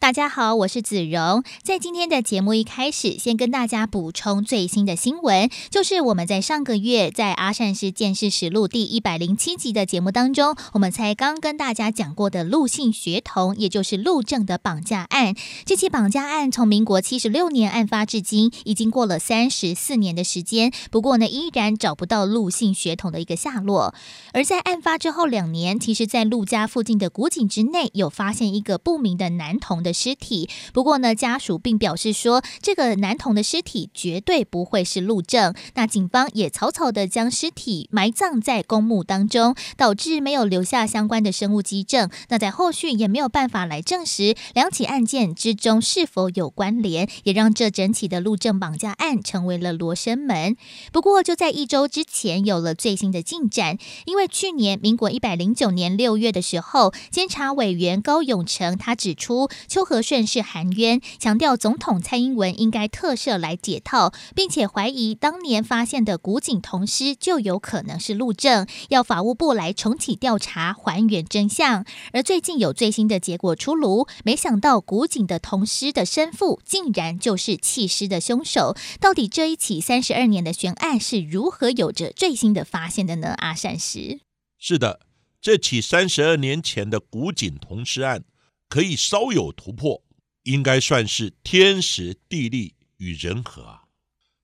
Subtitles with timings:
[0.00, 1.44] 大家好，我是子荣。
[1.62, 15.34] 在今天的节目一开始，先跟大家补充最新的新闻，就是我们在上个月在阿善师见识实录第一百零七集的节目当中，我们才刚跟大家讲过的陆姓学童，也就是陆正的绑架案。
[15.66, 23.94] 这起绑架案从民国七十六年案发至今，已经过了三十四年的时间，不过呢，依然找不到陆姓学童的一个下落。
[24.32, 29.89] 而在案发之后两年，其实，在陆家附近的古井之内，有发现一个不明的男童的。
[29.92, 35.54] 尸体，不过呢，家属并表示说，这个男童的尸体绝对不会是路政。
[35.74, 42.10] 那警方也草草的将尸体埋葬在公墓当中，导致没有留下相关的生物基证。
[42.28, 50.56] 那在后续也没有办法来证实两起案件之中是否有关联，也让这整起的路政绑架案成为了罗生门。
[50.92, 59.48] 不过就在一周之前有了最新的进展，因为去年民国一百零九年六月的时候，监察委员高永成他指出。
[59.80, 71.86] 邱和顺是含冤，强调总统蔡英文应该特赦来解套，并且怀疑当年发现的古井同尸就有可能是陆正，要法务部来重启调查，还原真相。
[72.12, 78.76] 而最近有最新的结果出炉，没想到古井的同尸的生父竟然就是弃尸的凶手。
[79.00, 83.34] 到底这一起三十二年的悬案是如何有着最新的发现的呢？
[83.38, 84.20] 阿善石
[84.58, 85.00] 是的，
[85.40, 88.24] 这起三十二年前的古井同尸案。
[88.70, 90.04] 可以稍有突破，
[90.44, 93.82] 应该算是天时地利与人和啊！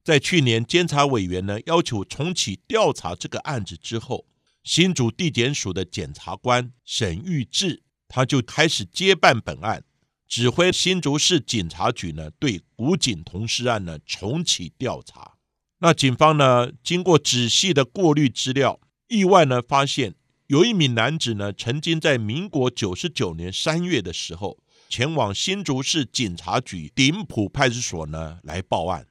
[0.02, 4.26] 在去年监察委员呢要求重启调查这个案子之后，
[4.64, 9.84] 新竹地检署的检察官沈玉志他就开始接办本案，
[10.26, 15.34] 指挥新竹市警察局呢对古井同尸案呢重启调查。
[15.78, 20.16] 那警方呢经过仔细的过滤资料，意外呢发现。
[20.48, 24.58] 有一名男子呢，曾经在民国九十九年三月的时候，
[24.88, 29.08] 前往新竹市警察局顶埔派出所呢来报案。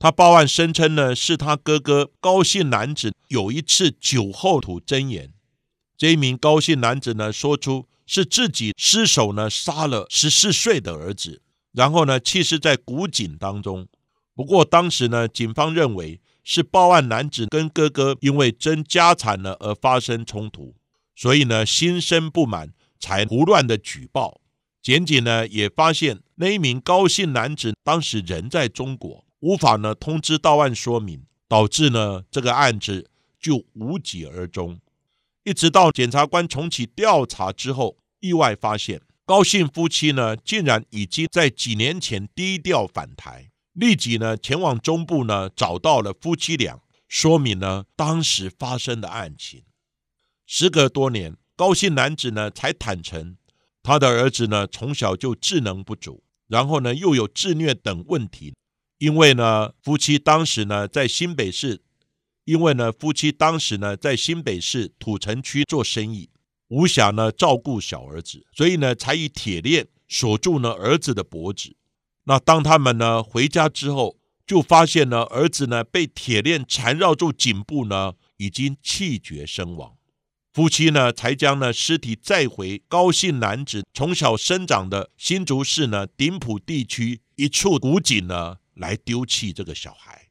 [0.00, 5.32] 他报案声称呢，是他哥哥高姓男子有一次酒后吐真言。
[5.96, 13.86] 这一名高姓男子呢，说出是自己失手呢杀了十四岁的儿子，然后呢弃尸在古井当中。
[14.34, 16.20] 不过当时呢，警方认为。
[16.52, 20.74] 是报案男子跟哥哥因为争家产呢而发生冲突，
[21.14, 24.40] 所以呢心生不满，才胡乱的举报。
[24.82, 33.08] 检警呢也发现那一名高姓男子当时人在中国，无法呢通知到案说明，导致呢这个案子
[33.38, 34.80] 就无疾而终。
[35.44, 43.52] 一直到检察官重启调查之后，意外发现高姓夫妻呢竟然已经在几年前低调返台。
[43.72, 49.62] 立即呢前往中部呢，找到了夫妻俩，说明呢当时发生的案情。
[50.46, 53.36] 时隔多年，高姓男子呢才坦诚，
[53.82, 58.54] 他的儿子呢从小就智能不足，然后呢又有自虐等问题。
[58.98, 61.82] 因为呢夫妻当时呢在新北市，
[62.44, 66.28] 因为呢夫妻当时呢在新北市土城区做生意，
[66.68, 71.76] 无暇呢照顾小儿子，所以呢才以铁链锁住呢儿子的脖子。
[72.30, 79.96] 那当他们呢回家之后，就发现呢儿子呢被铁链缠绕住颈部呢，已经气绝身亡。
[80.52, 90.28] 夫妻呢才将呢尸体载回高姓男子从小生长的新竹市呢顶埔地区一处古井呢来丢弃这个小孩。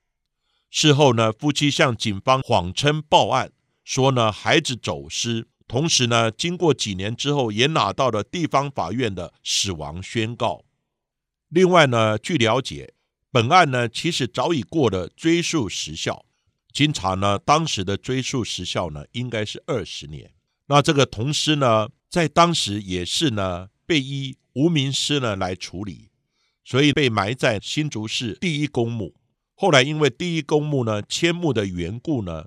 [0.70, 3.52] 事后呢夫妻向警方谎称报案，
[3.84, 10.64] 说呢孩子走失，同时呢经过几年之后也拿到了地方法院的死亡宣告。
[11.50, 12.94] 另外呢，据了解，
[13.32, 16.24] 本案呢其实早已过了追诉时效。
[16.72, 20.32] 经查呢，当时的追诉时效呢应该是二十年。
[20.68, 26.12] 那这个童尸呢，在当时也是呢被依无名尸呢来处理，
[26.64, 29.16] 所以被埋在新竹市第一公墓。
[29.56, 32.46] 后来因为第一公墓呢迁墓的缘故呢，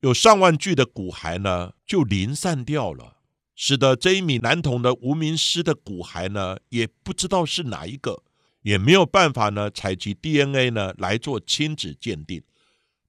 [0.00, 3.16] 有上万具的骨骸呢就零散掉了，
[3.56, 8.22] 使得这一名男童的无名尸的骨骸呢也不知道是哪一个。
[8.66, 12.42] 也没有办法呢，采集 DNA 呢来做亲子鉴定，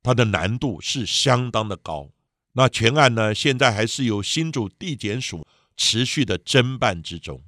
[0.03, 2.11] 它的难度是相当的高。
[2.53, 7.41] 那全案呢，现在还是由新竹地检署持续的侦办之中。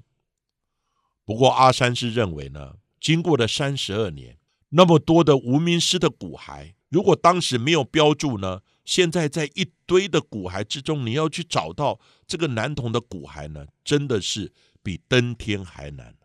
[1.23, 4.39] 不过阿山是认为呢，经过了三十二年，
[4.69, 14.51] 那么多的无名尸的骨骸，如果当时没有标注呢，现在在一堆的骨骸之中，你要去找到这个男童的骨骸呢，真的是
[14.81, 16.15] 比登天还难。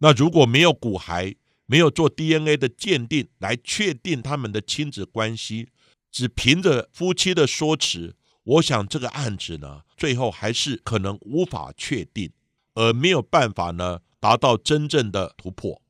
[0.00, 1.36] 那如果没有骨骸，
[1.66, 5.68] 没有做 DNA 的鉴定来确定他们的亲子关系，
[6.10, 12.32] 只凭着夫妻的说辞，我想这个案子呢，最后还是可能无法确定，
[12.74, 15.80] 而没有办法呢达到真正的突破。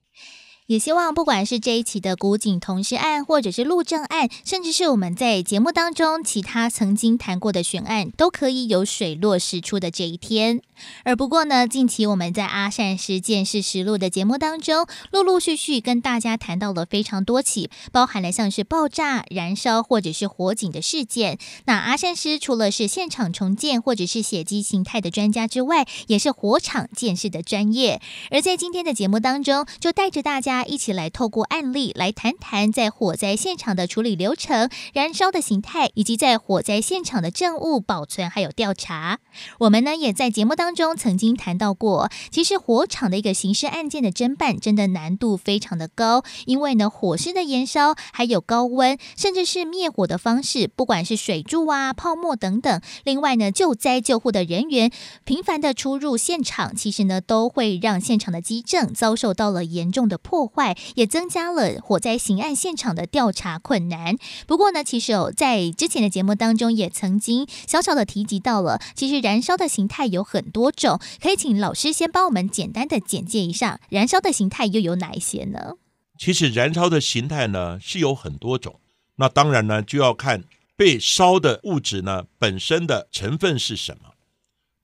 [0.71, 10.63] 也希望，不管是这一起的古井同事案，或者是陆政案，甚至是我们在节目当中其他曾经谈过的悬案，都可以有水落石出的这一天。
[11.03, 21.37] 而不过呢，近期我们在阿善师见识实录的节目当中，陆陆续续跟大家谈到了非常多起，包含了像是爆炸、燃烧或者是火警的事件。
[21.65, 28.01] 那阿善师除了是现场重建或者是血迹形态的专家之外，也是火场建设的专业。
[28.31, 30.60] 而在今天的节目当中，就带着大家。
[30.65, 39.21] 一起来透过案例来谈谈在火灾现场的处理流程、燃烧的形态，以及在火灾现场的证物保存还有调查。
[39.61, 52.81] 我们呢也在节目当中曾经谈到过，其实火场的一个刑事案件的侦办真的难度非常的高，因为呢火势的燃烧还有高温，甚至是灭火的方式，不管是水柱啊、泡沫等等。
[53.05, 54.91] 另外呢救灾救护的人员
[55.25, 60.50] 频繁的出入现场，其实呢都会让现场的机证遭受到了严重的破。
[60.53, 64.17] 坏也增加了火灾刑案现场的调查困难。
[64.47, 75.77] 不过呢，其实哦，在之前的节目当中也曾经小小的提及到了，其实燃烧的形态有很多种，可以请老师先帮我们简单的简介一下，燃烧的形态又有哪一些呢？
[76.19, 78.81] 其实燃烧的形态呢是有很多种，
[79.17, 80.45] 那当然呢就要看
[80.77, 84.11] 被烧的物质呢本身的成分是什么。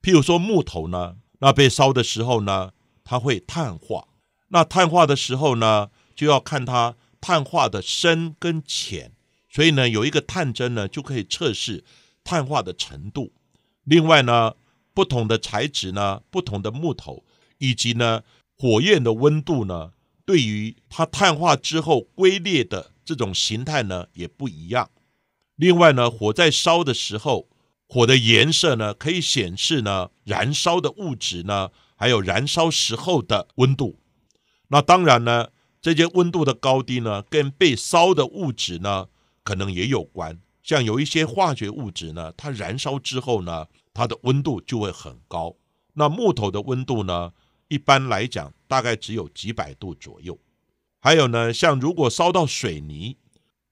[0.01, 2.71] 譬如说木头呢，那被烧的时候呢，
[3.03, 4.07] 它会碳化。
[4.49, 9.11] 那碳化的时候呢，就要看它碳化的深跟浅，
[9.49, 11.83] 所以呢，有一个探针呢，就可以测试
[12.23, 13.33] 碳化的程度。
[13.83, 14.53] 另外呢，
[14.93, 17.23] 不同的材质呢，不同的木头，
[17.57, 18.23] 以及呢，
[18.57, 19.91] 火焰的温度呢，
[20.25, 24.89] 对于它碳化之后龟裂的这种形态呢，也不一样。
[25.55, 27.49] 另外呢，火在烧的时候，
[27.87, 33.99] 火的颜色呢，可以显示呢，燃烧的物质呢，还有燃烧时候的温度。
[34.69, 35.47] 那当然呢，
[35.81, 39.07] 这些温度的高低呢，跟被烧的物质呢，
[39.43, 40.39] 可能也有关。
[40.61, 45.55] 像有一些化学物质呢，它燃烧之后呢，它的温度就会很高。
[45.93, 47.31] 那木头的温度呢，
[47.69, 50.37] 一般来讲大概只有几百度左右。
[50.99, 53.15] 还有呢，像如果烧到水泥，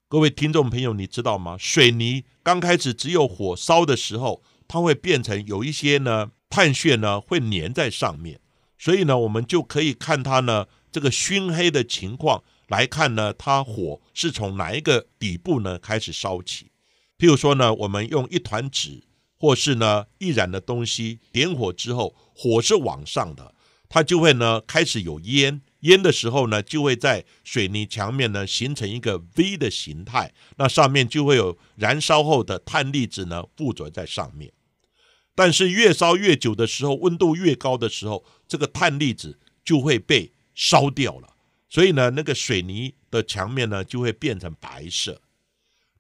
[0.08, 1.58] 各位听众朋友，你知道吗？
[1.60, 8.40] 水泥刚开始只有火烧的时候，它会变成有一些呢碳屑呢会粘在上面，
[8.78, 10.68] 所以呢，我们就可以看它呢。
[10.96, 16.72] 这个熏黑的情况来看呢，它火是从哪一个底部呢开始烧起？
[17.18, 19.04] 譬如说呢，我们用一团纸
[19.38, 23.54] 或是呢易燃的东西点火之后，火是往上的，
[23.90, 34.54] 它就会呢开始有烟，烟的时候呢就会在水泥墙面呢形成一个 V 的形态，那上面就会有燃烧后的碳粒子呢附着在上面。
[35.36, 41.36] 但是越烧越久的时候，温度越高的时候，这个碳粒子就会被烧掉了，
[41.70, 45.22] 所以呢，那个水泥的墙面呢就会变成白色。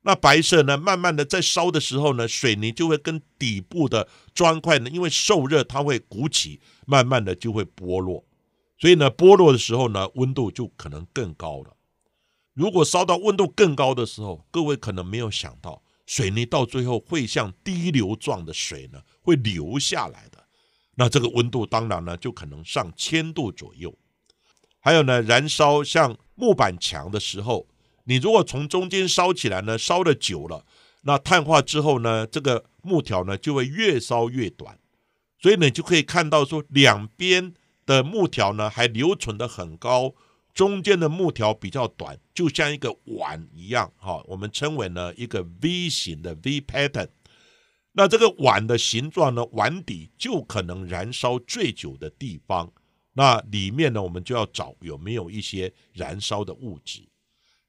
[0.02, 8.24] 那白色呢，慢慢的在烧的时候呢，水泥就会跟底部的砖块呢，因为受热它会鼓起，慢慢的就会剥落。
[8.78, 11.76] 所以呢，剥落的时候呢，温度就可能更高了。
[12.54, 20.46] 如果烧到温度更高的时候，各位可能没有想到，水泥到最后会像滴流状的水呢，会流下来的。
[20.94, 23.98] 那这个温度当然呢，就可能上千度左右。
[24.86, 27.66] 还有呢，燃烧像木板墙的时候，
[28.04, 30.64] 你如果从中间烧起来呢，烧的久了，
[31.02, 34.78] 那碳化之后呢，这个木条呢就会越烧越短，
[35.42, 40.14] 所以呢就可以看到说，两边的木条呢还留存的很高，
[40.54, 47.08] 中间的木条比较短，就像一个碗一样，哈，我们称为呢一个 V 型的 V pattern。
[47.94, 52.72] 那这个碗的形状呢，碗底就可能燃烧最久的地方。
[53.18, 57.08] 那里面呢，我们就要找有没有一些燃烧的物质，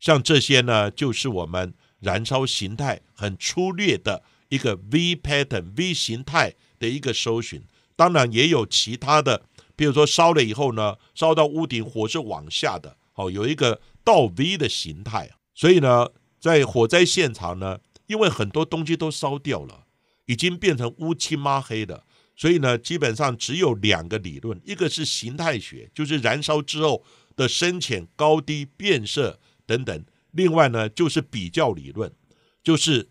[0.00, 7.62] 像这些呢，就是我们燃烧形态很粗略的一个 V pattern V 形态的一个搜寻。
[7.94, 9.42] 当然也有其他的，
[9.76, 15.30] 比如说烧了以后呢，烧到屋顶火是往下的，哦有一个倒 V 的形态。
[15.54, 16.08] 所以呢，
[16.40, 19.86] 在火灾现场呢，因为很多东西都烧掉了，
[20.26, 22.02] 已经变成乌漆抹黑的。
[22.36, 27.02] 所以呢，基本上只有两个理论，一个是形态学，就是燃烧之后
[27.34, 30.02] 的深浅、高低、变色等等；
[30.32, 32.12] 另外呢，就是比较理论，
[32.62, 33.08] 就是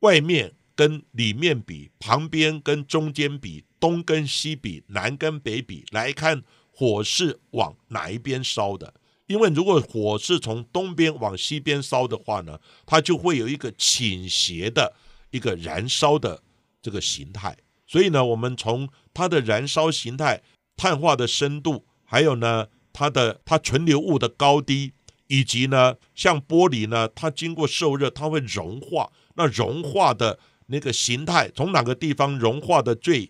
[0.00, 8.92] 外面跟里面比，旁边跟中间比，东跟西比，南跟北比，来看火是往哪一边烧的。
[9.26, 14.96] 因为如果火是从东边往西边烧的话呢，它就会有一个倾斜的
[15.30, 16.42] 一个燃烧的
[16.82, 17.56] 这个形态。
[17.90, 20.42] 所以呢，我们从它的燃烧形态、
[20.76, 24.92] 碳化的深度，还有呢它的它存留物的高低，
[25.26, 29.10] 以及呢像玻璃呢，它经过受热，它会融化。
[29.34, 33.28] 那融化的那个形态，从哪个地方融化的最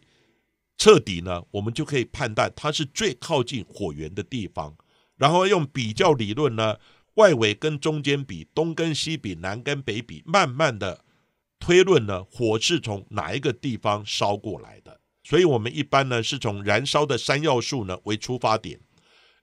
[0.77, 1.43] 彻底呢？
[1.53, 4.77] 我们就可以判断它是最靠近火源的地方。
[5.17, 6.77] 然后用比较理论呢，
[7.15, 11.03] 外围跟中间比，东跟西比，南跟北比，慢慢的。
[11.71, 14.99] 推论呢，火是从哪一个地方烧过来的？
[15.23, 18.81] 所以，我们一般呢是从燃烧的三要素呢为出发点，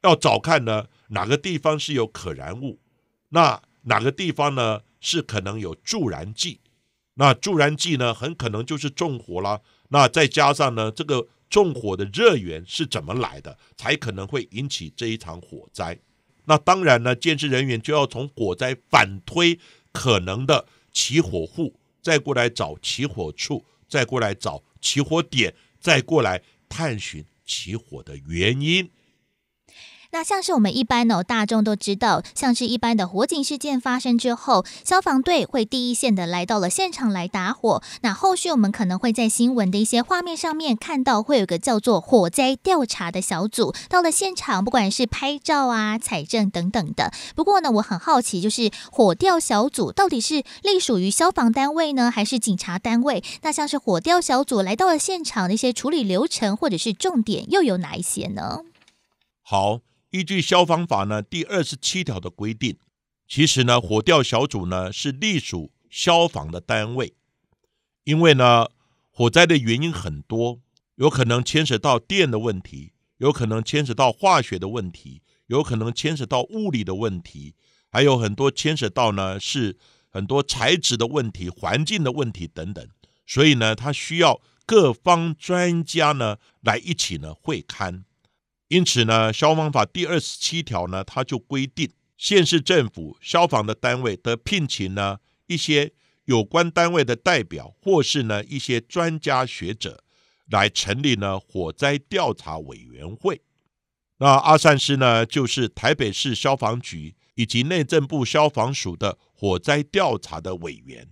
[0.03, 2.81] 要找看呢哪个地方是有可燃物，
[3.29, 6.59] 那哪个地方呢是可能有助燃剂？
[7.13, 9.61] 那助燃剂呢很可能就是纵火啦。
[9.87, 15.97] 那再加上呢这个纵火的热源是怎么来的，才可能会引起这一场火灾？
[16.43, 19.57] 那当然呢，建设人员就要从火灾反推
[19.93, 21.79] 可能的起火户。
[22.07, 28.89] 再过来找起火处，再过来找起火点，再过来探寻起火的原因。
[30.17, 37.83] 那像是我们一般呢，大众都知道，像是一般的火警事件发生之后，消防队会第一线的来到了现场来打火。
[38.01, 47.13] 那后续我们可能会在新闻的一些画面上面看到，会有个叫做火灾调查的小组到了现场，不管是拍照啊、采证等等的。
[47.35, 53.23] 不过呢，我很好奇，就是火调小组到底是隶属于消防单位呢，还是警察单位？
[53.43, 58.61] 那像是火调小组来到了现场的一些处理流程或者是重点又有哪一些呢？
[59.43, 59.81] 好。
[60.11, 62.77] 依据消防法呢第二十七条的规定，
[63.27, 67.13] 其实呢火调小组呢是隶属消防的单位，
[68.05, 68.67] 因为呢
[69.11, 70.59] 火灾的原因很多，
[70.95, 77.55] 有可能牵涉到电的问题，有可能牵涉到化学的问题，有可能牵涉到物理的问题，
[77.89, 79.77] 还有很多牵涉到呢是
[80.09, 82.87] 很多材质的问题、环境的问题等等，
[83.25, 88.03] 所以呢它需要各方专家呢来一起呢会勘。
[88.69, 95.93] 因此呢，消防法第二十七条呢，它就规定，县市政府消防的单位得聘请呢一些
[96.25, 100.03] 有关单位的代表，或是呢一些专家学者，
[100.49, 103.41] 来成立呢火灾调查委员会。
[104.17, 111.07] 那阿善师呢，就是台北市消防局以及内政部消防署的火灾调查的委员。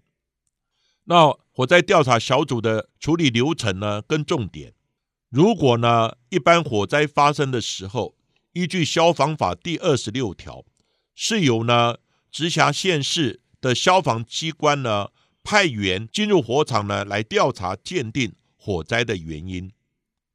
[1.05, 4.73] 那火灾调查小组的处理流程呢，跟重点。
[5.35, 8.15] 如果呢，一般火灾发生的时候，
[8.53, 10.63] 依据消防法第二十六条，
[11.13, 11.97] 是由呢
[12.31, 15.09] 直辖县市的消防机关呢
[15.43, 19.73] 派员进入火场呢来调查鉴定火灾的原因。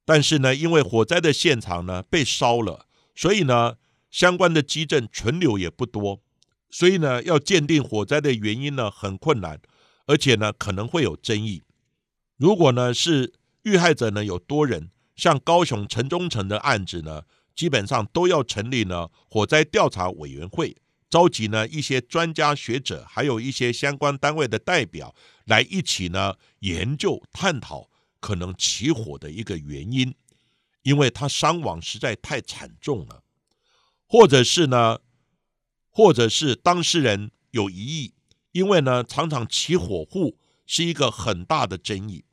[0.05, 3.77] 但是呢，因为火灾的现场呢被烧了，所以呢
[4.11, 6.21] 相关的基证存留也不多，
[6.69, 9.63] 所以呢要鉴定火灾的原因呢很困难，
[10.05, 11.63] 而且呢可能会有争议。
[12.37, 17.23] 如果呢是遇害者呢有多人，像高雄城中城的案子呢，
[17.55, 20.77] 基本上都要成立呢火灾调查委员会，
[21.11, 25.15] 召集呢一些专家学者，还有一些相关单位的代表
[25.45, 30.15] 来一起呢研究探讨可能起火的一个原因，
[30.83, 33.23] 因为他伤亡实在太惨重了，
[34.07, 35.01] 或者是呢，
[35.91, 38.15] 或者是当事人有疑义，
[38.53, 42.25] 因为呢常常起火户是一个很大的争议。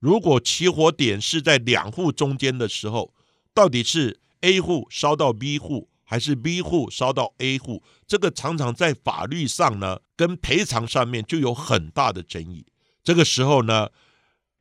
[0.00, 3.14] 如果起火点是在两户中间的时候，
[3.52, 7.82] 到底是 A 户烧到 B 户，还是 B 户烧到 A 户？
[8.06, 12.64] 这个常常在法律上呢，跟赔偿上面就有很大的争议。
[13.04, 13.90] 这个时候呢，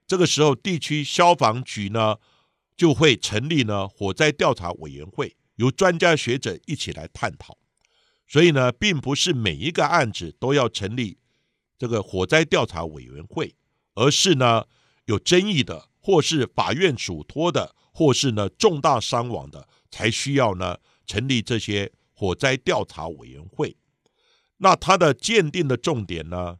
[0.05, 2.17] 这个时候地区消防局呢
[2.75, 7.57] 就会成立呢火灾调查委员会，由专家学者一起来探讨。
[8.27, 11.17] 所以呢，并不是每一个案子都要成立
[11.77, 13.55] 这个火灾调查委员会，
[13.95, 14.65] 而是呢。
[15.09, 23.75] 有争议的，或是法院嘱托的，或是呢重大伤亡的，才需要呢成立这些火灾调查委员会。
[24.57, 26.57] 那它的鉴定的重点呢，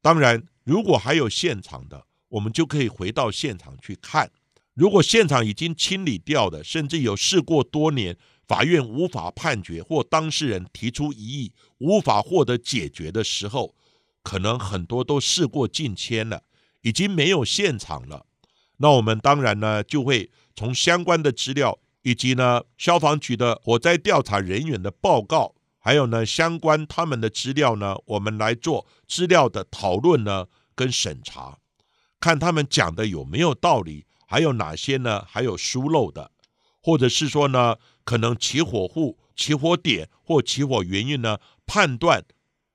[0.00, 4.32] 当然如果还有现场的，我们就可以回到现场去看。
[4.74, 8.16] 如果现场已经清理掉的，甚至有事过多年，
[8.48, 13.76] 法院无法判决或当事人提出异议，无法获得解决的时候，
[14.24, 16.42] 可能很多都事过境迁了。
[16.82, 18.26] 已经没有现场了，
[18.76, 31.58] 那我们当然呢就会从相关的资料，以及呢消防局的火灾调查人员的报告，还有呢相关他们的资料呢，我们来做资料的讨论呢跟审查，
[32.20, 36.32] 看他们讲的有没有道理，还有哪些呢还有疏漏的，
[36.82, 42.24] 或者是说呢可能起火户、起火点或起火原因呢判断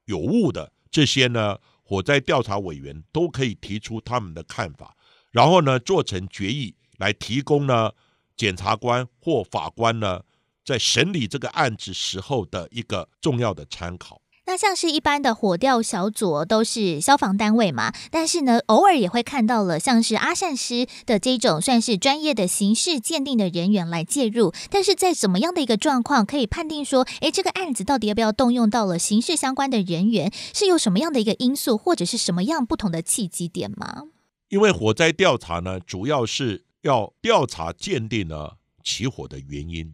[0.05, 1.57] 有误的这些呢。
[1.89, 4.93] 火灾调查委员都可以提出他们的看法，
[5.31, 7.89] 然后呢做成决议来提供呢
[8.35, 10.21] 检察官或法官呢
[10.65, 14.21] 在审理这个案子时候的一个重要的参考。
[14.47, 24.53] 那像是一般的火调小组都是消防单位嘛，但是呢，偶尔也会看到了像是阿善师的这种算是专业的刑事鉴定的人员来介入。
[24.69, 30.31] 但是在怎么样的一个状况可以判定说，诶，这个案子到底要不要动用到了刑事相关的人员？
[30.53, 34.03] 是有什么样的一个因素，或者是什么样不同的契机点吗？
[34.47, 38.51] 因为火灾调查呢，主要是要调查鉴定呢
[38.81, 39.93] 起火的原因，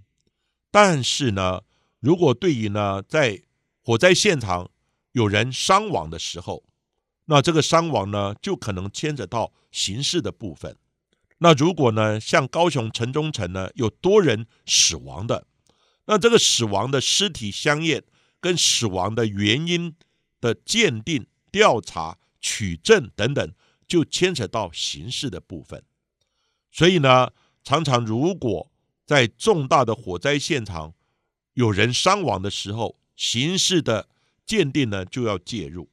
[0.69, 1.61] 但是呢，
[1.99, 3.41] 如果对于呢在
[3.85, 4.69] 火灾现场
[5.11, 6.63] 有人伤亡的时候，
[7.25, 10.77] 那这个伤亡呢，就可能牵扯到刑事的部分。
[11.39, 15.45] 那如果呢，像高雄城中城呢，有多人死亡的，
[16.05, 18.05] 那这个死亡的尸体相验
[18.39, 19.93] 跟死亡的原因
[20.39, 23.53] 的鉴定、调查、取证等等，
[23.85, 25.83] 就牵扯到刑事的部分。
[26.71, 27.31] 所以呢，
[27.65, 28.71] 常常如果
[29.05, 30.93] 在重大的火灾现场
[31.53, 34.09] 有人伤亡的时候，刑事的
[34.45, 35.89] 鉴定呢就要介入，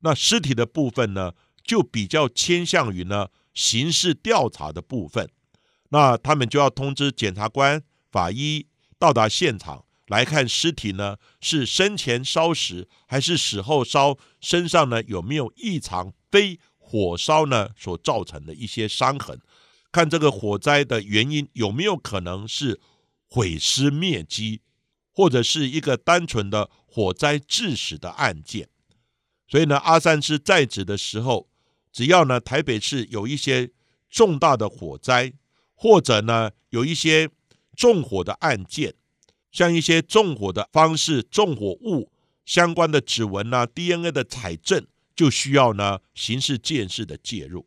[0.00, 1.32] 那尸体的部分呢
[1.62, 5.30] 就比较倾向于呢刑事调查的部分，
[5.90, 8.66] 那他们就要通知检察官、法医
[8.98, 19.40] 到达现场来看尸体呢是生前烧死还是死后烧，身上呢有没有异常非火烧呢所造成的一些伤痕，
[19.90, 22.80] 看这个火灾的原因有没有可能是
[23.28, 24.60] 毁尸灭迹。
[25.16, 28.68] 或者是一个单纯的火灾致死的案件，
[29.48, 31.48] 所以呢，阿三师在职的时候，
[31.90, 33.70] 只要呢台北市有一些
[34.10, 35.32] 重大的火灾，
[35.74, 37.30] 或者呢有一些
[37.74, 38.92] 纵火的案件，
[39.50, 42.12] 像一些纵火的方式、纵火物
[42.44, 47.66] 相关的指纹啊、DNA 的采证，就需要呢刑事鉴识的介入。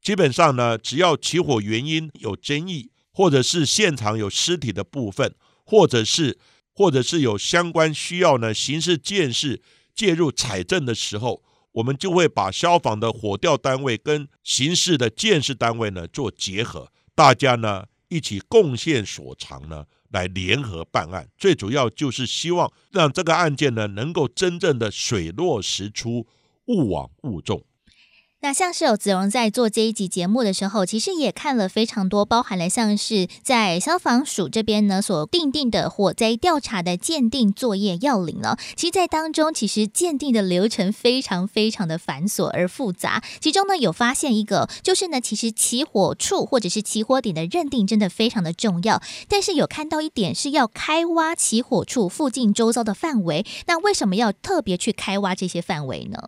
[0.00, 6.38] 基本上呢，只要起火原因有争议，或者是现场有尸体的部分，或者是
[6.74, 9.58] 或者是有相关需要呢，刑事建设
[9.94, 21.28] 介入采证的时候，我们就会把消防的火调单位跟刑事的建设单位呢做结合，大家呢一起贡献所长呢，来联合办案。
[21.38, 26.26] 最主要就是希望让这个案件呢能够真正的水落石出，
[26.66, 27.64] 勿往勿纵。
[28.44, 38.58] 那像是有子荣在做这一集节目的时候，其实也看了非常多，包含了像是在消防署这边呢所定定的火灾调查的鉴定作业要领了。
[38.76, 43.24] 其实，在当中，其实鉴定的流程非常非常的繁琐而复杂。
[43.40, 49.00] 其中呢，有发现一个，就是呢，其实起火处或者是起火点的认定真的非常的重要。
[49.26, 56.18] 但是有看到一点是要开挖起火处附近周遭的范围，那为什么要特别去开挖这些范围呢？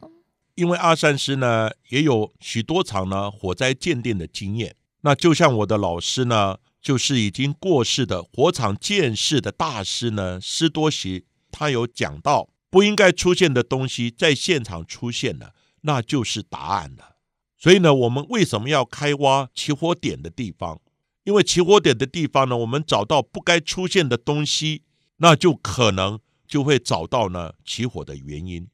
[0.56, 17.16] 因为阿善师呢也有许多场呢火灾鉴定的经验，那就像我的老师呢，就是已经过世的火场鉴识的大师呢施多喜，他有讲到不应该出现的东西在现场出现了，那就是答案了。
[17.58, 20.80] 所以呢，我们为什么要开挖起火点的地方？
[21.24, 24.84] 因为起火点的地方呢，我们找到不该出现的东西，
[25.18, 28.68] 那就可能就会找到呢起火的原因。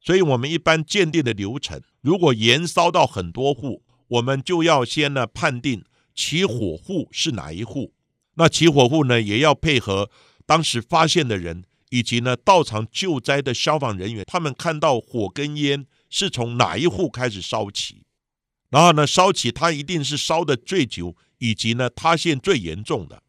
[0.00, 5.84] 所以，我们一般鉴定的流程，如果延烧到很多户，我们就要先呢判定
[6.14, 7.92] 起火户是哪一户。
[8.34, 10.10] 那起火户呢，也要配合
[10.46, 18.02] 当时发现的人，以及呢到场救灾的消防人员，他们看到火跟烟是从哪一户开始烧起，
[18.70, 23.22] 然后呢烧起它一定是烧的最久，以及呢塌陷最严重的，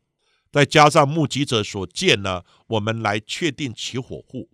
[0.52, 4.50] 再加上目击者所见呢，我们来确定起火户。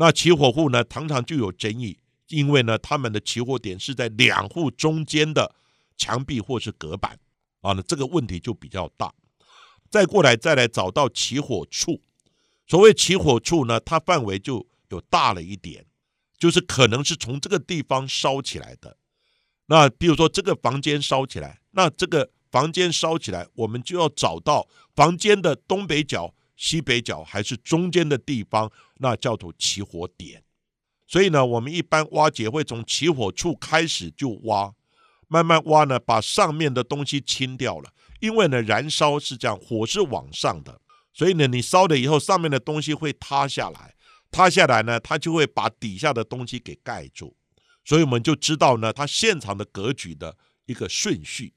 [0.00, 5.56] 那起火户呢，常常就有争议，因为呢，他们的起火点是在两户中间的
[5.96, 7.18] 墙壁或是隔板
[7.62, 9.12] 啊，那这个问题就比较大。
[9.90, 12.00] 再过来，再来找到起火处。
[12.68, 15.84] 所谓起火处呢，它范围就有大了一点，
[16.38, 18.96] 就是可能是从这个地方烧起来的。
[19.66, 26.32] 那比如说这个房间烧起来，那这个房间烧起来，我们就要找到房间的东北角。
[26.58, 30.42] 西北角还是中间的地方，那叫做起火点。
[31.06, 34.74] 所以呢，我们一般挖掘会从起火处开始就挖，
[35.28, 37.94] 慢慢挖呢，把上面的东西清掉了。
[38.20, 40.80] 因为呢，燃烧是这样，火是往上的，
[41.14, 43.94] 所以呢，你烧了以后，上面的东西会塌下来，
[44.32, 47.36] 塌下来呢，它就会把底下的东西给盖住。
[47.84, 51.54] 所以我们就知道呢，它现场的格局的一个顺序。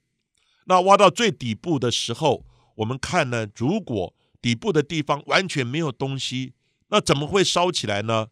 [0.66, 6.54] 那挖到最底部的时候，我们看呢，如果底部的地方完全没有东西，
[6.88, 8.28] 那怎么会烧起来呢？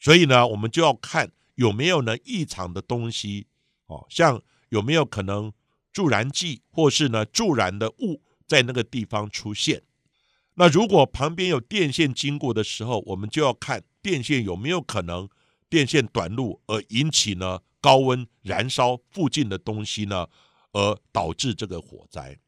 [0.00, 3.46] 所以呢，我们就要看有没有呢异常的东西
[3.86, 5.52] 哦，像有没有可能
[5.92, 9.82] 助燃剂或是呢助燃的物在那个地方出现。
[10.54, 15.28] 那如果旁边有电线经过的时候，我们就要看电线有没有可能。
[15.70, 20.26] 电线短路而引起呢高温燃烧附近的东西呢，
[20.72, 22.38] 而导致这个火灾。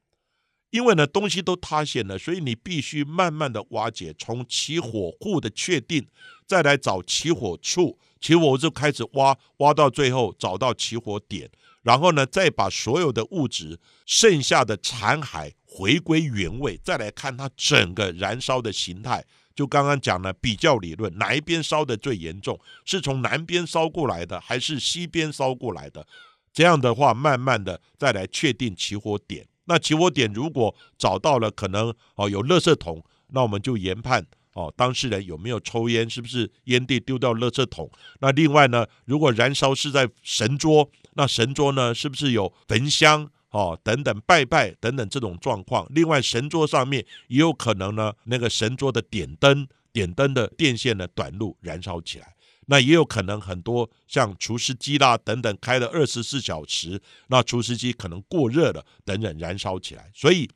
[0.71, 6.07] 因为呢东西都塌陷了，所以你必须慢慢的瓦解，从起火户的确定，
[6.47, 11.51] 再来找起火处，起火就开始挖，挖到最后找到起火点，
[11.83, 19.25] 然后呢再把所有的物质剩下的残骸回归原位，再来看它整个燃烧的形态。
[19.53, 22.59] 就刚刚讲了比较理论，哪一边烧的最严重？
[22.87, 26.07] 是从南边烧过来的，还是西边烧过来的？
[26.53, 29.47] 这样的话，慢慢的再来确定起火点。
[29.71, 37.89] 那起火点如果找到了，可能哦有垃圾桶，那我们就研判哦当事人有没有抽烟，是不是烟蒂丢到垃圾桶？
[38.19, 43.31] 那另外呢，如果燃烧是在神桌，那神桌呢是不是有焚香？
[43.51, 45.87] 哦，等等，拜拜等等这种状况。
[45.91, 52.35] 另外，神桌上面也有可能呢，那个神桌的点灯、点灯的电线呢短路燃烧起来。
[52.67, 60.11] 那也有可能很多像除湿机啦等等开了二十四小时，那除湿机可能过热了等等燃烧起来。
[60.15, 60.49] 所以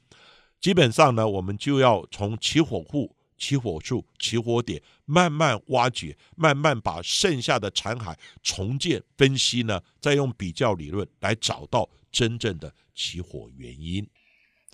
[0.61, 12.73] 基本上呢，我们就要从起火户、起火处、起火点慢慢挖掘，慢慢把剩下的残骸重建分析呢，再用比较理论来找到真正的。
[12.97, 14.07] 起火原因。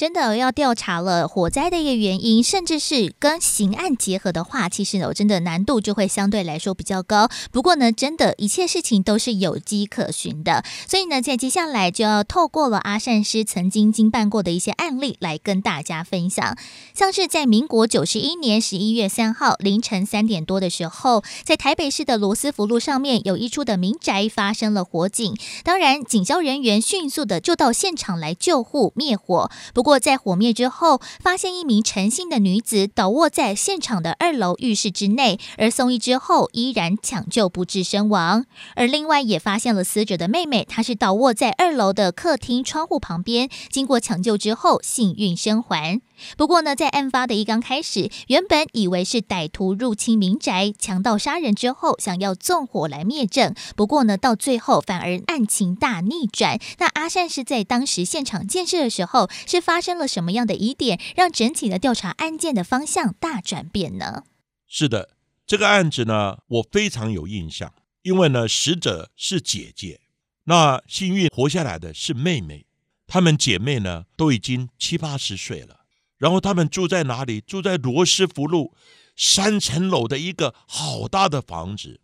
[0.01, 7.29] 真的要调查了火灾的一个原因，甚至是跟刑案结合的话，其实呢，真的难度就会相对来说比较高。
[7.53, 16.57] 不过呢，真的一切事情都是有迹可循的，所以呢，在接下来就要透过了阿善师曾经经办过的一些案例来跟大家分享。
[16.95, 29.51] 像是在民国九十一年十一月三号凌晨三点多的时候，在台北市的罗斯福路上面有一处的民宅发生了火警，当然警消人员迅速的就到现场来救护灭火。
[29.75, 38.44] 不过在火灭之后，发现一名陈姓的女子倒卧在现场的二楼浴室之内，而送医之后依然抢救不治身亡。
[38.76, 46.00] 而另外也发现了死者的妹妹，她是倒卧在二楼的客厅窗户旁边，经过抢救之后幸运生还。
[46.37, 53.55] 不过呢，在案发的一刚开始，原本以为是歹徒入侵民宅强盗杀人之后，想要纵火来灭证。
[53.77, 56.59] 不过呢，到最后反而案情大逆转。
[56.79, 64.25] 那阿善是在当时现场建设的时候，是发生了什么样的疑点，让整体的调查案件的方向大转变呢？
[64.67, 65.11] 是的，
[65.47, 70.01] 这个案子呢，我非常有印象，因为呢，死者是姐姐，
[70.45, 72.67] 那幸运活下来的是妹妹，
[73.07, 75.80] 她们姐妹呢都已经七八十岁了。
[76.21, 77.41] 然后他们住在哪里？
[77.41, 78.75] 住在罗斯福路
[79.17, 82.01] 三层楼的一个好大的房子，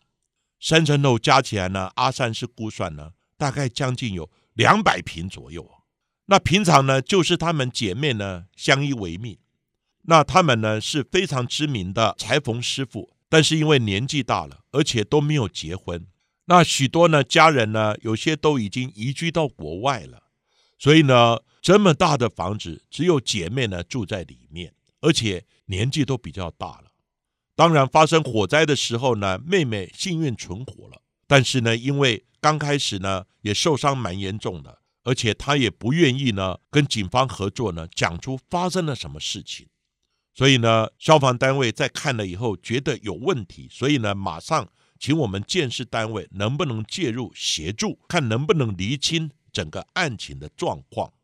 [0.58, 5.70] 三层楼加起来呢，阿善是估算呢，大概将近有两百平左右。
[6.28, 9.38] 那平常呢，就是她们姐妹呢相依为命。
[10.08, 16.06] 那他们呢是非常知名的裁缝师傅，但是因为年纪大了，而且都没有结婚。
[16.46, 20.22] 那许多呢家人呢，有些都已经移居到国外了，
[20.78, 21.38] 所以呢。
[21.62, 26.92] 这么大的房子，只有姐妹呢住在里面，而且年纪都比较大了。
[27.56, 39.66] 当然，发生火灾的时候呢，妹妹幸运存活了，但是呢，因为刚开始呢也受伤蛮严重的，而且她也不愿意呢跟警方合作呢，讲出发生了什么事情。
[40.36, 44.68] 所以呢，消防单位在看了以后觉得有问题，所以呢，马上
[45.00, 51.14] 请我们建设单位能不能介入协助，看能不能厘清整个案情的状况。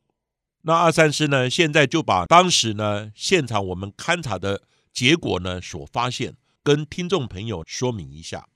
[0.63, 1.51] 那二三师呢？
[1.51, 8.49] 现在就把当时呢现场我们勘察的结果呢所发现，跟听众朋友说明一下。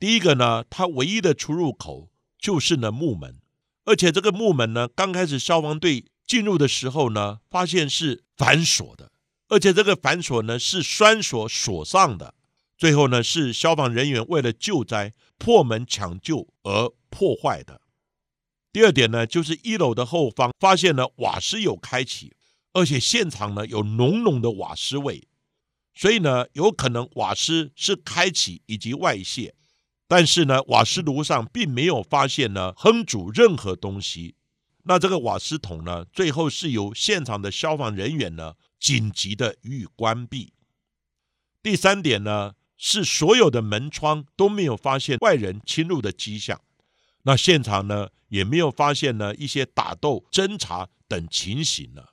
[0.00, 3.38] 第一个呢，它唯一的出入口就是呢木门，
[3.84, 9.12] 而且这个木门呢，刚开始消防队进入的时候呢，发现是反锁的，
[9.48, 12.34] 而且这个反锁呢是栓锁锁上的。
[12.76, 17.80] 最后呢，是消防人员为了救灾破门抢救而破坏的。
[18.76, 22.36] 第二点呢，就是一楼的后方发现了瓦斯有开启，
[22.74, 25.26] 而且现场呢有浓浓的瓦斯味，
[25.94, 29.54] 所以呢有可能瓦斯是开启以及外泄。
[30.06, 34.34] 但是呢，瓦斯炉上并没有发现呢烹煮任何东西。
[34.82, 40.52] 那这个瓦斯桶呢，最后是由现场的消防人员呢紧急的予以关闭。
[41.62, 46.60] 第三点呢，是所有的门窗都没有发现外人侵入的迹象。
[47.26, 52.04] 那现场呢，也没有发现呢一些打斗、侦查等情形呢。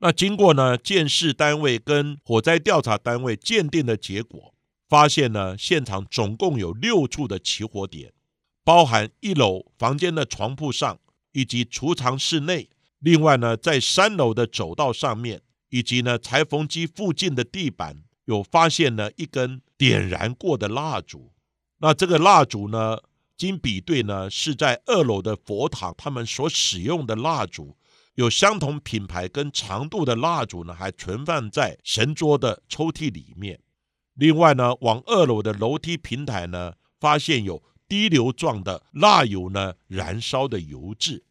[0.00, 4.54] 那经过呢鉴识单位跟火灾调查单位鉴定的结果，
[4.86, 8.12] 发现呢现场总共有六处的起火点，
[8.62, 10.98] 包含一楼房间的床铺上，
[11.32, 12.68] 以及储藏室内。
[12.98, 21.32] 另外呢，在三楼的走道上面，以及呢裁缝机附近的地板，有发现呢一根点燃过的蜡烛。
[21.78, 22.98] 那这个蜡烛呢？
[23.40, 27.74] 经比对呢，是在二楼的佛堂，他们所使用的蜡烛
[28.16, 33.58] 有相同品牌跟长度的蜡烛呢，还存放在神桌的抽屉里面。
[34.12, 41.24] 另外呢，往二楼的楼梯平台呢，发现有滴流状的蜡油呢燃烧的油渍。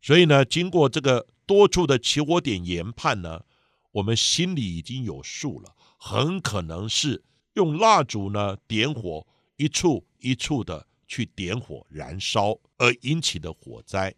[0.00, 3.42] 所以呢，经过这个多处的起火点研判呢，
[3.92, 9.26] 我们心里已经有数了，很可能是用蜡烛呢点火，
[9.58, 10.86] 一处一处的。
[11.06, 14.14] 去点火燃烧而引起的火灾。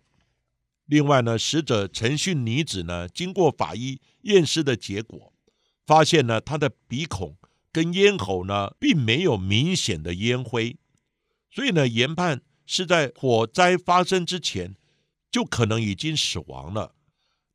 [0.86, 5.32] 另外呢，死者陈姓女子呢，经过法医验尸的结果，
[5.84, 7.36] 发现呢，她的鼻孔
[7.72, 10.76] 跟咽喉呢，并没有明显的烟灰，
[11.50, 14.76] 所以呢，研判是在火灾发生之前
[15.30, 16.94] 就可能已经死亡了。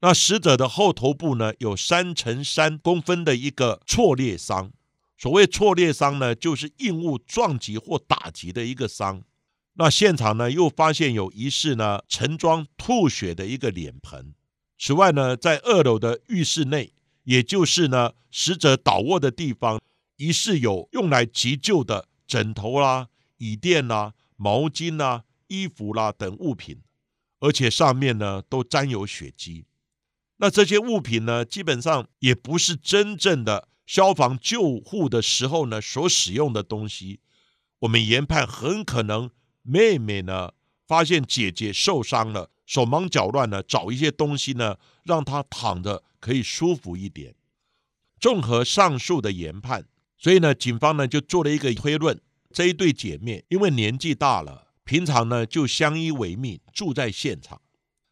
[0.02, 4.74] 那死者的后头部呢，有三乘三公分的一个挫裂伤。
[5.22, 9.22] 所谓挫裂伤呢，就是硬物撞击或打击的一个伤。
[9.74, 14.34] 那现场呢，又发现有疑似呢盛装吐血的一个脸盆。
[14.80, 16.94] 此外呢，在二楼的浴室内，
[17.26, 19.80] 也就是呢死者倒卧的地方，
[20.18, 26.82] 疑似有用来急救的枕头啦、椅垫啦、毛巾啦、衣服啦等物品，
[27.42, 29.66] 而且上面呢都沾有血迹。
[30.38, 37.20] 那这些物品呢，基本上也不是真正的消防救护的时候呢所使用的东西。
[37.80, 39.32] 我们研判很可能。
[39.64, 40.54] 妹妹呢，
[40.88, 47.36] 发现姐姐受伤了，手忙脚乱呢，找一些东西呢，让她躺着可以舒服一点。
[48.20, 49.86] 综合上述的研判，
[50.18, 52.20] 所以呢，警方呢就做了一个推论：
[52.52, 57.62] 这一对姐妹因为年纪大了，平常呢就相依为命，住在现场。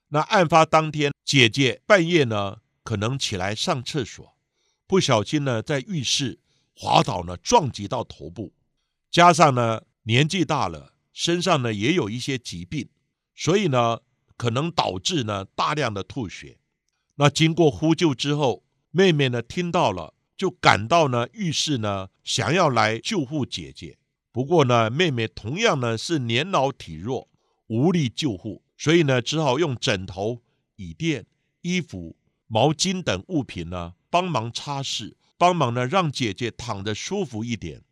[0.09, 4.37] 那案发当天，姐姐半夜呢可能起来上厕所，
[4.89, 6.39] 不小心呢在浴室
[6.75, 8.53] 滑倒呢，撞击到头部，
[9.11, 10.95] 加上呢年纪大了。
[11.13, 12.89] 身上呢也有一些疾病，
[13.35, 13.99] 所以呢
[14.35, 16.57] 可能导致呢大量的吐血。
[17.15, 23.99] 那经过呼救之后，妹妹呢听到了，就赶到呢浴室呢，想要来救护姐姐。
[24.31, 27.29] 不过呢，妹妹同样呢是年老体弱，
[27.67, 30.41] 无力救护，所以呢只好用枕头、
[30.77, 31.27] 椅垫、
[31.61, 32.15] 衣服、
[32.47, 37.83] 毛巾等物品呢帮忙擦拭，帮忙呢让姐姐躺着舒服一点。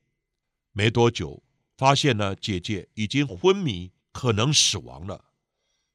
[0.71, 1.43] 没多久。
[1.77, 5.25] 发现呢，姐姐已经昏迷，可能死亡了。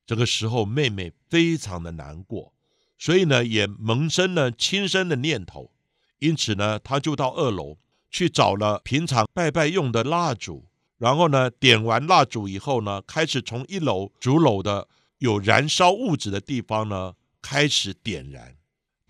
[0.07, 2.55] 这个时候，妹妹非常的难过，
[2.97, 5.73] 所以呢，也萌生了轻生的念头。
[6.21, 7.79] 因此呢，她就到二楼
[8.13, 14.87] 去找了平常拜拜用的蜡烛，然后呢，点完蜡烛以后呢，开始从一楼主楼的
[15.19, 18.57] 有燃烧物质的地方呢，开始点燃。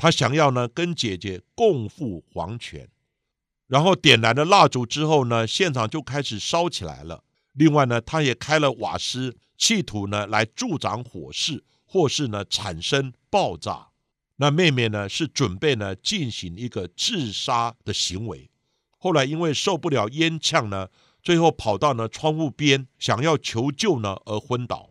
[0.03, 2.89] 他想要呢，跟姐姐共赴黄泉。
[3.69, 7.23] 然后点燃了蜡烛之后呢，现场就开始烧起来了。
[7.53, 13.91] 另外呢，他也开了瓦斯，企图呢来助长火势，或是呢产生爆炸。
[14.39, 18.51] 那妹妹呢是准备呢进行一个自杀的行为。
[18.99, 20.89] 后来因为受不了烟呛呢，
[21.23, 24.91] 最后跑到呢窗户边想要求救呢而昏倒。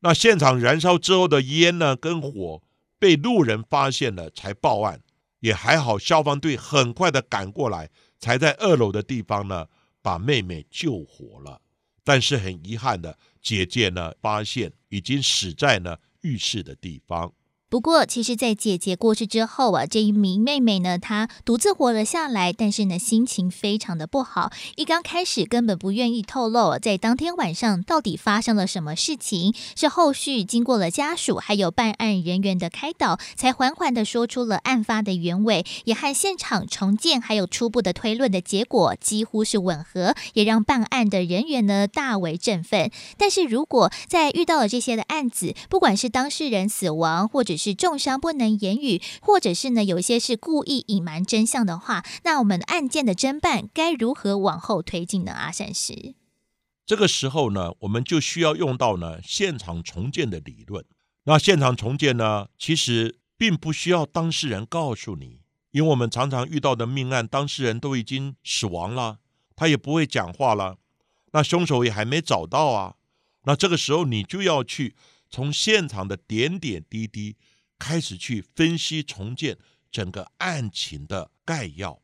[0.00, 2.60] 那现场燃烧之后的烟呢跟火
[3.04, 4.98] 被路人发现了才报案，
[5.40, 7.90] 也还好消防队很快的赶过来。
[8.18, 9.66] 才在二楼的地方呢，
[10.00, 11.60] 把妹妹救活了。
[12.02, 17.30] 但是很遗憾的，姐姐呢，发现已经死在呢浴室的地方。
[17.74, 24.52] 不过，其实，在姐姐过世之后啊，这一名妹妹呢，她独自活了下来，但是呢，心情非常的不好。
[24.76, 29.52] 一刚开始，根本不愿意透露在当天晚上到底发生了什么事情。
[29.74, 42.92] 是后续经过了家属还有办案人员的开导，才缓缓的说出了案发的原委，也和现场重建还有初步的推论的结果几乎是吻合，也让办案的人员呢大为振奋。
[43.18, 55.32] 但是如果在遇到了这些的案子，不管是当事人死亡，或者是是重伤不能言语，或者是呢，有些是故意隐瞒真相的话，那我们案件的侦办该如何往后推进呢？
[55.32, 56.14] 阿善师，
[56.84, 60.84] 这个时候呢，我们就需要用到呢现场重建的理论。
[61.24, 69.20] 那现场重建呢，其实并不需要当事人告诉你，因为我们常常遇到的命案，当事人都已经死亡了，
[69.56, 70.76] 他也不会讲话了，
[71.32, 72.96] 那凶手也还没找到啊。
[73.44, 74.94] 那这个时候，你就要去
[75.30, 77.36] 从现场的点点滴滴
[77.78, 79.58] 开始去分析重建
[79.90, 82.00] 整个案情的概要。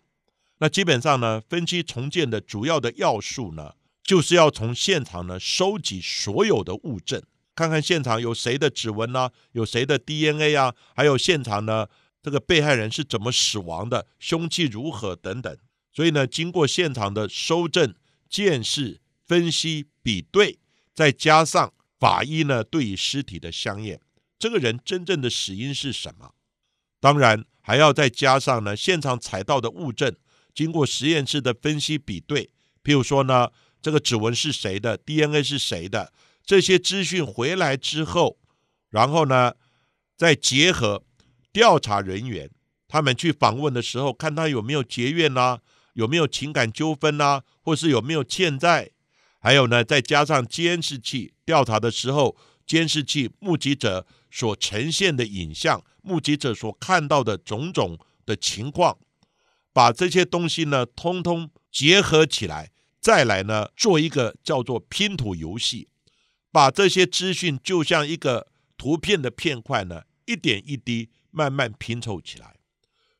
[0.58, 7.22] 那基本上呢，分析重建的主要的要素呢，就是要从现场呢收集所有的物证。
[7.54, 11.88] 看看现场有谁的指纹啊，有谁的 DNA 啊，还有现场呢，
[12.22, 15.56] 这个被害人是怎么死亡的，凶器如何等等。
[15.92, 17.94] 所以呢，经过现场的收证、
[18.28, 20.58] 鉴识、分析、比对，
[20.94, 24.00] 再加上法医呢对于尸体的相验，
[24.40, 26.32] 这个人真正的死因是什么？
[26.98, 30.16] 当然还要再加上呢，现场采到的物证，
[30.54, 32.50] 经过实验室的分析比对，
[32.82, 33.50] 譬如说呢，
[33.82, 36.12] 这个指纹是谁的，DNA 是谁的。
[36.42, 38.38] 这些资讯回来之后，
[38.88, 39.52] 然后呢，
[40.16, 41.04] 再结合
[41.52, 42.50] 调查人员，
[42.88, 45.58] 他们去访问的时候，看他有没有结怨呐，
[45.92, 48.90] 有没有情感纠纷呐，或是有没有欠债，
[49.38, 52.36] 还有呢，再加上监视器调查的时候，
[52.70, 58.96] 监视器目击者所呈现的影像，目击者所看到的种种的情况，
[59.72, 65.88] 把这些东西呢，通通结合起来，再来呢，做一个叫做拼图游戏。
[66.52, 72.54] 把这些资讯就像一个图片的片块呢，一点一滴慢慢拼凑起来。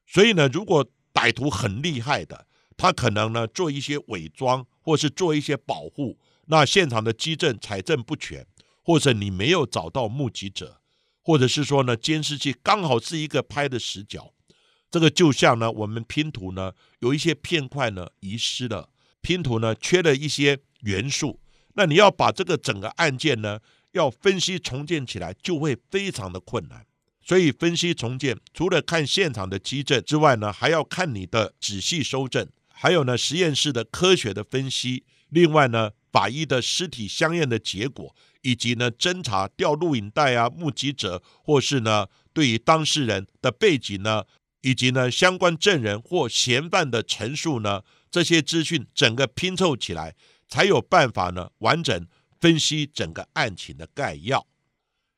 [0.06, 8.46] 所以呢，如果歹徒很厉害的，他可能呢做一些伪装，或是做一些保护，那现场的基证采证不全，
[8.82, 10.80] 或者你没有找到目击者，
[11.22, 14.32] 或者是说呢监视器刚好是一个拍的死角，
[14.90, 18.88] 这个就像呢我们拼图呢有一些片块呢遗失了，
[19.20, 21.40] 拼图呢缺了一些元素。
[21.74, 23.60] 那你要把这个整个案件呢，
[23.92, 26.84] 要分析重建起来，就会非常的困难。
[27.22, 44.24] 所以分析重建，除了看现场的基证之外呢，还要看你的仔细收证，还有呢实验室的科学的分析，另外呢法医的尸体相验的结果，以及呢侦查调录影带啊，目击者或是呢对于当事人的背景呢，
[44.62, 50.14] 以及呢相关证人或嫌犯的陈述呢，这些资讯整个拼凑起来。
[50.52, 52.08] 才有办法呢，完整
[52.40, 54.48] 分析整个案情的概要。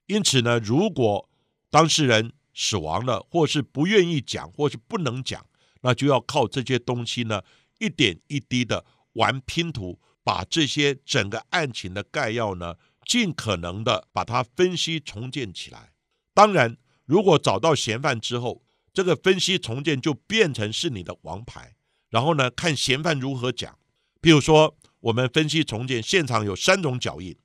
[0.04, 1.26] 因此呢，如果
[1.70, 5.46] 当事人死亡了，或是不愿意讲，或是不能讲，
[5.80, 7.40] 那就要靠这些东西呢，
[7.78, 15.92] 一点一滴的玩拼图，把这些整个案情的概要呢，尽可能的把它分析重建起来。
[16.34, 18.62] 当然，如果找到嫌犯之后，
[18.92, 21.74] 这个分析重建就变成是你的王牌。
[22.10, 23.78] 然后呢，看嫌犯如何讲，
[24.20, 24.76] 比如说。
[25.02, 27.36] 我们分析重建现场有三种脚印，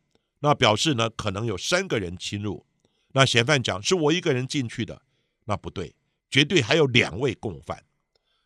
[0.41, 2.67] 那表示呢可能有三个人侵入。
[3.13, 5.01] 那嫌犯讲是我一个人进去的，
[5.45, 5.95] 那不对，
[6.29, 7.83] 绝对还有两位共犯。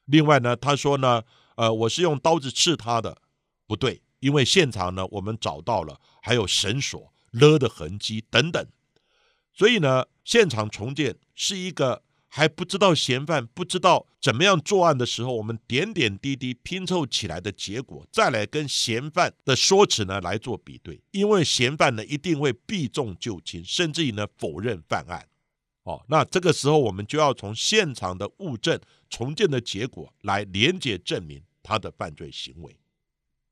[0.06, 1.24] 另外呢，他说呢，
[1.56, 3.21] 呃，我是用刀子刺他的，
[3.67, 8.66] 不对，因为现场呢我们找到了还有绳索勒的痕迹等等。
[9.54, 12.02] 所以呢，现场重建是一个。
[12.34, 25.28] 还不知道嫌犯不知道怎么样作案的时候，我们点点滴滴拼凑起来的结果，再来跟嫌犯的说辞呢来做比对，因为嫌犯呢一定会避重就轻，甚至于呢否认犯案。
[25.84, 28.80] 哦，那这个时候我们就要从现场的物证
[29.10, 32.74] 重建的结果来连接证明他的犯罪行为。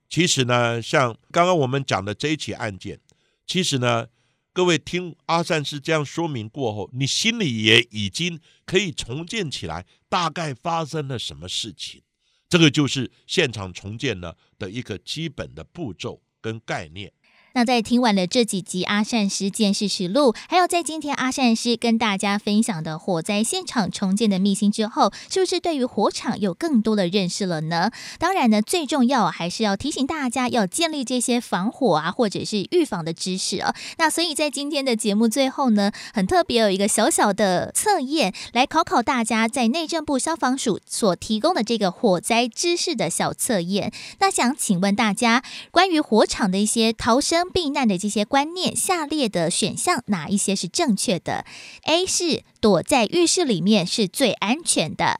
[0.10, 3.00] 其实呢，像刚刚我们讲的这一起案件，
[3.46, 4.08] 其实呢。
[4.52, 12.02] 各位听阿善师这样说明过后，你心里也已经可以重建起来，大概发生了什么事情？
[12.50, 17.14] 这个就是现场重建呢的一个基本的步骤跟概念。
[17.54, 27.92] 那在听完了这几集阿善师见识实录，还有在今天阿善师跟大家分享的火灾现场重建的秘辛之后，是不是对于火场有更多的认识了呢？
[28.20, 33.74] 当然呢，最重要还是要提醒大家要建立这些防火啊，或者是预防的知识啊。
[33.98, 43.92] 那所以在今天的节目最后呢，很特别有一个小小的测验，来考考大家在内政部消防署所提供的这个火灾知识的小测验。
[44.20, 47.49] 那想请问大家，关于火场的一些逃生。
[47.50, 51.46] 避难的这些观念，下列的选项哪一些是正确的
[51.84, 55.20] ？A 是躲在浴室里面是最安全的。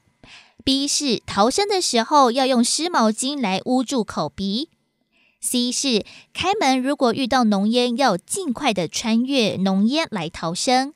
[0.64, 4.68] ；B 是逃生的时候要用湿毛巾来捂住口鼻。
[5.42, 10.92] ；C 是开门如果遇到浓烟要尽快的穿越浓烟来逃生。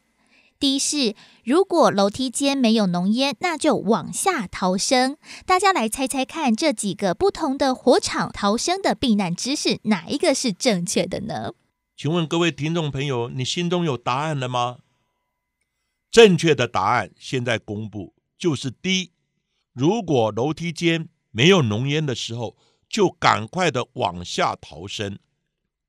[0.65, 5.19] 第一是，如果楼梯间没有浓烟，那就往下逃生。
[5.45, 11.53] 大家来猜猜看，这几个不同的火场逃生的避难知识，哪一个是正确的呢？
[11.95, 14.79] 请问各位听众朋友，你心中有答案了吗？
[16.11, 19.11] 正确的答案现在公布，就是 D。
[19.75, 22.57] 如果楼梯间没有浓烟的时候，
[22.89, 25.19] 就赶快的往下逃生。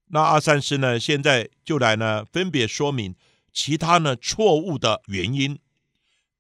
[0.08, 3.16] 那阿三师呢，现在就来呢，分别说明
[3.56, 5.58] 其他呢错误的原因。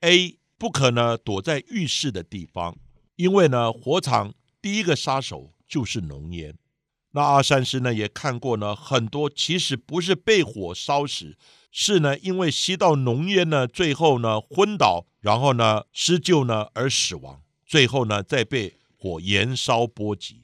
[0.02, 2.78] A 不可呢躲在浴室的地方，
[3.16, 6.58] 因为呢火场第一个杀手就是浓烟。
[7.12, 11.38] 那阿三师呢也看过呢很多，其实不是被火烧死，
[11.72, 20.44] 是呢因为吸到浓烟呢，最后呢昏倒，然后呢施救呢而死亡，最后呢再被火燃烧波及。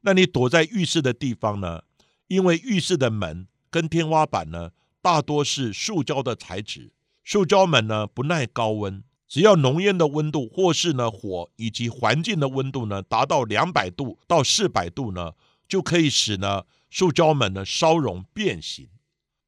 [0.00, 1.82] 那你躲在浴室的地方呢？
[2.28, 4.70] 因为浴室的门跟天花板呢
[5.06, 6.90] 大多是塑胶的材质，
[7.22, 15.34] 塑胶门呢不耐高温，只要浓烟的温度或是呢火以及环境的温度呢达到两百度到四百度呢。
[15.68, 18.88] 就可以使呢塑胶门呢烧融变形，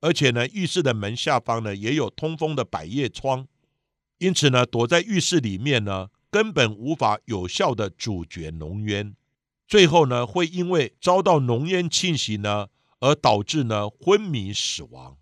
[0.00, 3.48] 而且呢浴室的门下方呢也有通风的百叶窗，
[4.18, 9.16] 因此呢躲在浴室里面呢根本无法有效的阻绝浓烟，
[9.66, 12.68] 最后呢会因为遭到浓烟侵袭呢
[13.00, 15.16] 而导致呢昏迷死亡。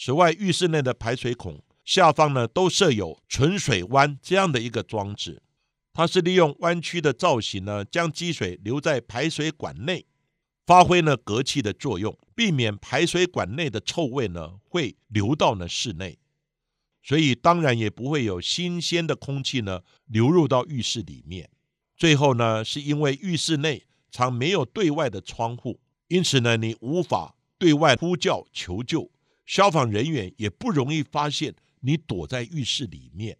[0.00, 5.42] 此外，浴室内的排水孔下方呢都设有存水弯这样的一个装置，
[5.92, 10.06] 它是利用弯曲的造型呢将积水留在排水管内。
[10.64, 16.16] 发挥呢隔气的作用，避免排水管内的臭味呢会流到呢室内，
[17.02, 21.50] 所以当然也不会有新鲜的空气呢流入到浴室里面。
[21.96, 29.10] 最后呢，是因为浴室内常没有对外的窗户，因此呢你无法对外呼叫求救，
[29.48, 33.38] 消防人员也不容易发现你躲在浴室里面。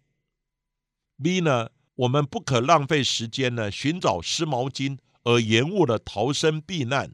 [1.21, 7.13] B 呢，我们不可浪费时间呢寻找湿毛巾而延误了逃生避难。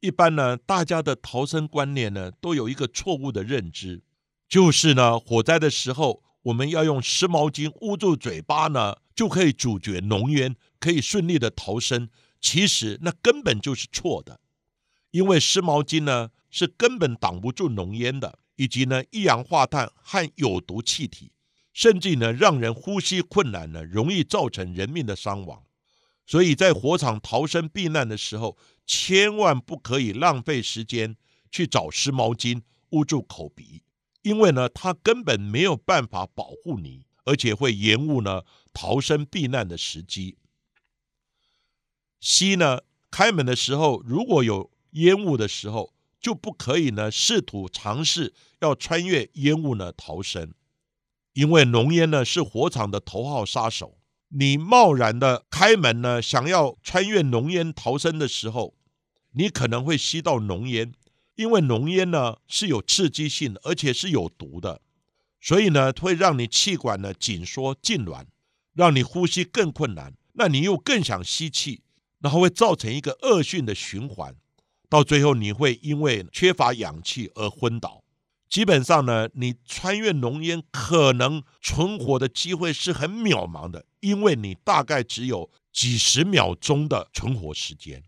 [0.00, 4.02] 一般呢，大家的逃生观念呢，都有一个错误的认知，
[4.48, 12.08] 就是呢，火灾的时候我们要用湿毛巾捂住嘴巴呢，就可以阻绝浓烟，可以顺利的逃生。
[12.40, 14.40] 其实那根本就是错的，
[15.10, 21.32] 因为湿毛巾呢是根本挡不住浓烟的，以及呢一氧化碳和有毒气体，
[21.72, 25.64] 甚至呢让人呼吸困难呢，容易造成人命的伤亡。
[26.24, 31.16] 所以在火场逃生避难的时候，千万不可以浪费时间
[31.50, 33.82] 去找湿毛巾捂住口鼻，
[34.22, 38.42] 因为呢，它根本没有办法保护你，而且会延误呢
[38.72, 40.38] 逃生避难的时机。
[42.20, 45.92] C 呢，开门的时候如果有烟雾的时候，
[46.24, 50.54] 就不可以呢试图尝试要穿越烟雾呢逃生，
[51.34, 53.98] 因为浓烟呢是火场的头号杀手。
[54.28, 58.74] 你贸然的开门呢，想要穿越浓烟逃生的时候，
[59.32, 60.94] 你可能会吸到浓烟，
[61.34, 64.80] 因为浓烟呢是有刺激性，而且是有毒的，
[65.42, 68.24] 所以呢会让你气管呢紧缩痉挛，
[68.72, 70.14] 让你呼吸更困难。
[70.32, 71.82] 那你又更想吸气，
[72.20, 74.34] 然后会造成一个恶性的循环，
[74.94, 78.04] 到最后你会因为缺乏氧气而昏倒。
[78.48, 88.04] 基本上呢，你穿越浓烟可能存活的机会是很渺茫的，因为你大概只有几十秒钟的存活时间，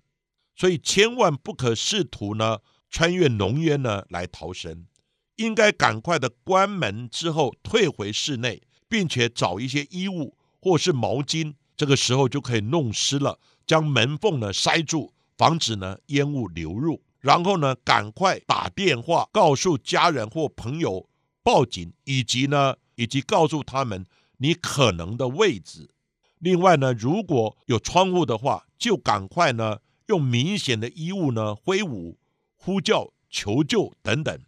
[0.55, 2.59] 所以千万不可试图呢
[2.89, 4.87] 穿越浓烟呢来逃生，
[5.35, 17.03] 应该赶快的关门之后退回室内，并且找一些衣物或是毛巾，这个时候就可以弄湿了，将门缝呢塞住，防止呢烟雾流入。
[17.21, 21.09] 然后呢，赶快打电话告诉家人或朋友
[21.43, 24.07] 报警，以及呢，以及告诉他们
[24.37, 25.91] 你可能的位置。
[26.39, 32.19] 另外呢，如果有窗户的话，就赶快呢用明显的衣物呢挥舞、
[32.55, 34.39] 呼叫、求救等等。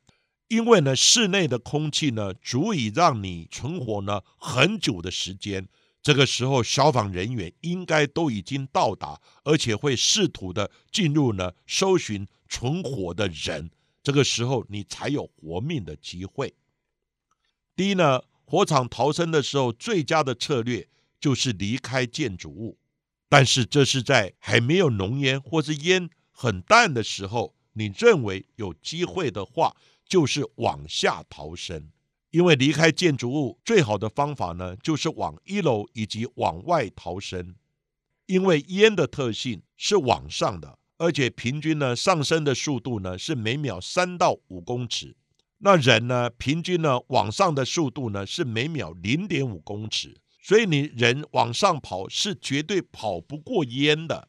[0.47, 5.67] 因为呢，室内的空气呢足以让你存活呢很久的时间。
[6.09, 12.27] 这个时候，消防人员应该都已经到达，而且会试图的进入呢搜寻。
[12.49, 13.71] 存活的人，
[14.03, 16.55] 这个时候你才有活命的机会。
[17.77, 20.89] 第一呢，火场逃生的时候，最佳的策略
[21.21, 22.79] 就是离开建筑物，
[23.29, 31.91] 但是这是在还没有浓烟或是烟很淡的时候，你认为有机会的话，就是往下逃生。
[32.31, 37.55] 因为离开建筑物最好的方法呢，就是往一楼以及往外逃生，
[38.27, 40.79] 因为烟的特性是往上的。
[40.99, 45.17] 而且平均呢上升的速度呢是每秒三到五公尺，
[45.59, 54.29] 那人呢，平均呢往上的速度呢是每秒零点五公尺，所以你人往上跑是绝对跑不过烟的。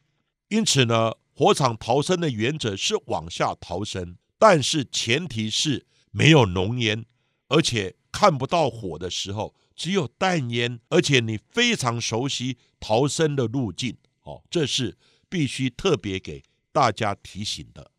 [0.49, 7.03] 因此呢，火场逃生的原则是往下逃生，但是前提是没有浓烟，
[7.49, 13.97] 而且看不到火的时候，只有淡烟，而且你非常熟悉逃生的路径。
[14.23, 14.97] 哦，这是
[15.27, 17.91] 必须特别给大家提醒的。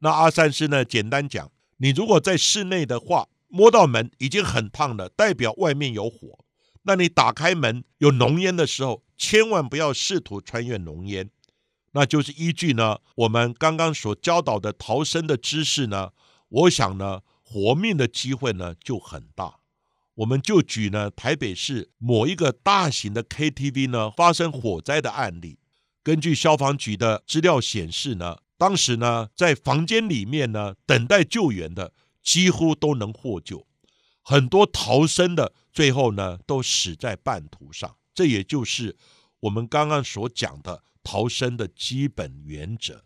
[0.00, 1.50] 那阿三师呢，简单讲。
[1.76, 6.38] 你如果在室内的话，摸到门已经很烫了，代表外面有火。
[6.82, 11.30] 那你打开门有浓烟的时候，千万不要试图穿越浓烟。
[11.92, 16.12] 那就是依据呢我们刚刚所教导的逃生的知识呢，
[16.48, 17.20] 我想呢
[17.50, 19.58] 活命的机会呢就很大。
[20.14, 25.58] 我们就举呢台北市某一个大型的 KTV 呢发生火灾的案例，
[26.04, 28.38] 根据消防局的资料显示呢。
[28.56, 33.66] 当时呢，在房间里面呢，等待救援的几乎都能获救，
[34.22, 37.96] 很多逃生的最后呢，都死在半途上。
[38.14, 38.98] 这也就是
[39.40, 43.02] 我们刚刚所讲的逃生的基本原则。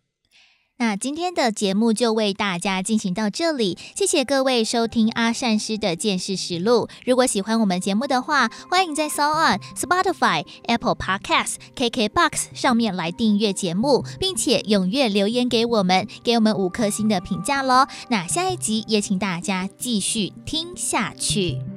[0.77, 6.89] 那今天的节目就为大家进行到这里，谢谢各位收听阿善师的见识实录。
[7.05, 17.87] 如果喜欢我们节目的话，欢迎在 s o n Spotify、Apple Podcasts、KKBox 上面来订阅节目，并且踊跃留言给我们，给我们五颗星的评价喽。
[18.09, 21.74] 那下一集也请大家继续听下去。